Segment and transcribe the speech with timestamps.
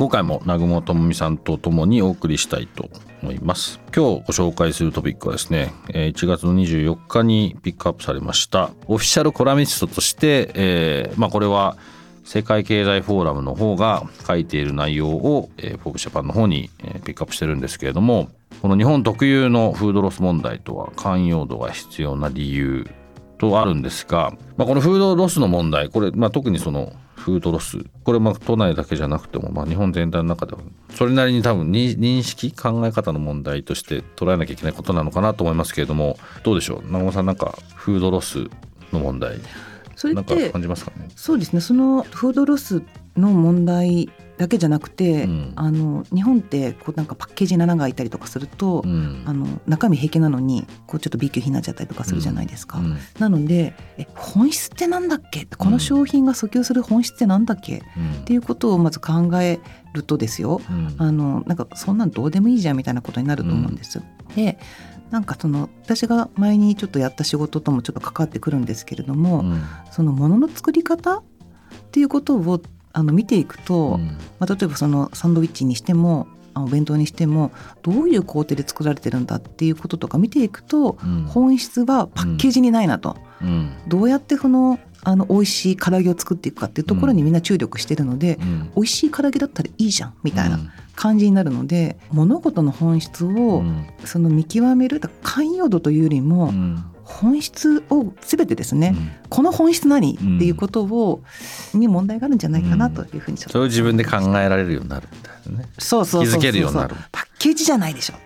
[0.00, 2.88] 今回も南雲智美さんと共にお送りしたいと
[3.22, 3.80] 思います。
[3.94, 11.76] 今日ご紹介するトピックはですね1月の24日にピックアップされましたオフィシャルコラミストとして、えー、まあこれは
[12.24, 16.70] 世界経済フォーラムの方が書いている内容を、えー、フォーブジャパンの方に、
[17.04, 18.30] ピックアップしてるんですけれども
[18.62, 22.88] この日本特有のフードロス問題とは寛容度が必要な理由
[23.36, 27.78] とあるんですが、まあ、このフードロスの問題これ、まあ、特にそのフードロス。
[28.04, 30.60] これまあ都内だけじゃなくても、まあ、日本全体の中では
[30.94, 36.90] それなりに多分認識考え方の問題として捉えなきゃいけないことなのかなと思いますけれどもどうでしょう？
[36.90, 38.48] 長尾さんなんかフードロス
[38.92, 39.38] の問題
[39.96, 41.08] それって感じますかね？
[41.14, 41.60] そうですね。
[41.60, 42.82] そのフードロス
[43.16, 44.10] の問題
[44.40, 52.78] だけじゃなくて、うん、あの日本ってこうなんかパッケージ7が開いたりとかすると、うん、あの中身平気なのにこうちょっと B 級品になっちゃったりとかするじゃないですか。
[52.78, 55.44] うん、なのでえ本質ってなんだっけ？
[55.44, 57.82] この商品が訴求する本質ってなんだっけ、
[58.22, 59.60] っていうことをまず考え
[59.92, 60.62] るとですよ、
[60.96, 64.02] あのなんかそんなんどうでもいいじゃんみたいなことになると思うんです。
[64.36, 64.58] で
[65.10, 69.44] なんかその私が前にちょっとやった仕事ともちょっと関わってくるんですけれども、
[69.90, 71.22] そのものの作り方っ
[71.92, 72.62] ていうことを
[72.92, 77.52] あの見ていくと、うん、まあ、例えばそのサンドイッチにしてもお弁当にしても
[77.82, 90.58] どういう工程で作られてるんだっていうこととか見ていくと、うん、本質はパッケージにないなと、うん、どうやってそのあの美味しい唐揚げを作っていくかっていうところにみんな注力してるので、うん、美味しい唐揚げだったらいいじゃんみたいな
[90.94, 93.62] 感じになるので、物事の本質を
[94.04, 96.52] その見極める寛容度というよりも、
[97.10, 101.22] 本質を全てですね、うん、この本質何、うん、っていうことを
[101.74, 105.08] に問題があるんじゃないかなというふうに、うん、それを自分で考えられるようになる。
[105.12, 106.24] みたいなねそうそう。
[106.24, 106.94] 気づけるようになる。
[107.12, 108.20] パッケージじゃないでしょ、ね、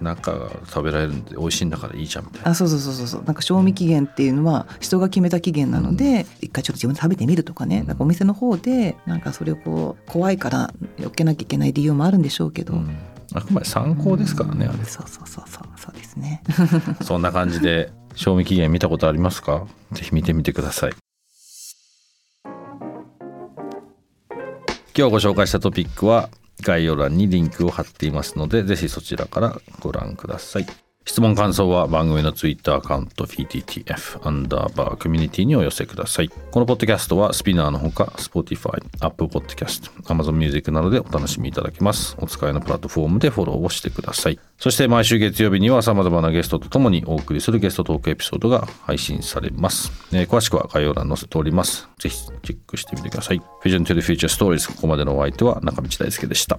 [0.00, 2.50] 中が食べられるんで美味しいんだからいいじゃんみたいな。
[2.50, 12.74] あそうそうそうそうなんか賞味期限っていうのは人が決めた期限なので、一回ちょっと自分で食べてみるとかね、なんかお店の方でなんかそれをこう怖いからよけなきゃいけない理由もあるんでしょうけど、
[13.34, 14.84] あくまで参考ですからね、あれ。
[14.84, 15.64] そうそうそうそう。
[15.78, 16.42] そうですね。
[17.02, 19.66] そんな感じで賞味期限見たことありますか？
[19.92, 20.92] ぜひ見てみてください。
[24.96, 26.30] 今日ご紹介したトピックは
[26.62, 30.66] 概要欄にリンクを貼っていますのでぜひそちらからご覧ください。
[31.06, 36.28] 質問感想は番組のツイッターアカウント PTTF アンダーバーコミュニティにお寄せください。
[36.28, 42.16] このポッドキャストはスピナーのほか Spotify、Apple Podcast、Amazon Music などでお楽しみいただけます。
[42.18, 44.40] お使いのプラットフォームでフォローをしてください。
[44.58, 49.92] そして毎週月曜日には様々なゲストとともにお送りするゲストトークエピソードが配信されます。
[50.12, 51.88] えー、詳しくは概要欄に載せております。
[52.00, 53.40] ぜひチェックしてみてください。
[53.62, 56.58] Vision to the Future Stories ここまでのお相手は中道大輔でした。